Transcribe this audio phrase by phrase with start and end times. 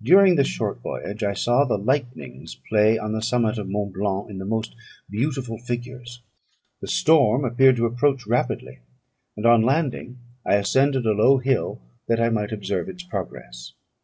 [0.00, 4.30] During this short voyage I saw the lightnings playing on the summit of Mont Blanc
[4.30, 4.76] in the most
[5.10, 6.22] beautiful figures.
[6.80, 8.78] The storm appeared to approach rapidly;
[9.36, 13.72] and, on landing, I ascended a low hill, that I might observe its progress.